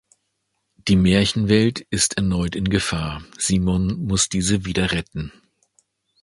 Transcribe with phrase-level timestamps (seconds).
[0.87, 5.31] Die Märchenwelt ist erneut in Gefahr, Simon muss diese wieder retten.